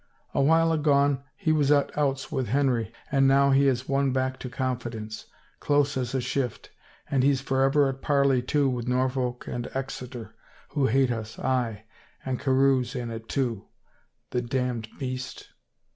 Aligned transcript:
A 0.33 0.41
while 0.41 0.71
agone 0.73 1.21
he 1.37 1.51
was 1.51 1.69
at 1.71 1.95
outs 1.95 2.31
with 2.31 2.47
Henry 2.47 2.91
and 3.11 3.27
now 3.27 3.51
he 3.51 3.67
has 3.67 3.87
won 3.87 4.11
back 4.11 4.39
to 4.39 4.49
confidence, 4.49 5.27
close 5.59 5.95
as 5.95 6.15
a 6.15 6.19
shift, 6.19 6.71
and 7.11 7.21
he's 7.21 7.39
forever 7.39 7.87
at 7.87 8.01
parley, 8.01 8.41
too, 8.41 8.67
with 8.67 8.87
Norfolk 8.87 9.45
and 9.45 9.69
Exeter 9.75 10.33
who 10.69 10.87
hate 10.87 11.11
us, 11.11 11.37
aye, 11.37 11.83
and 12.25 12.39
Carewe's 12.39 12.95
in 12.95 13.11
it, 13.11 13.29
too— 13.29 13.67
the 14.31 14.41
damned 14.41 14.87
beast 14.97 15.49